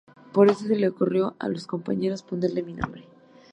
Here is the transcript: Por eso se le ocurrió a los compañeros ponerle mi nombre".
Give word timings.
Por 0.33 0.49
eso 0.49 0.65
se 0.65 0.75
le 0.75 0.87
ocurrió 0.87 1.35
a 1.37 1.47
los 1.47 1.67
compañeros 1.67 2.23
ponerle 2.23 2.63
mi 2.63 2.73
nombre". 2.73 3.03